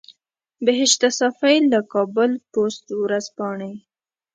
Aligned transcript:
بهشته 0.65 1.07
صافۍ 1.17 1.57
له 1.71 1.79
کابل 1.93 2.31
پوسټ 2.51 2.85
ورځپاڼې. 3.01 3.71